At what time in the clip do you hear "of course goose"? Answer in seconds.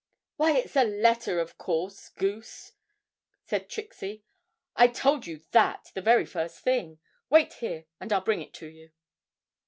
1.39-2.71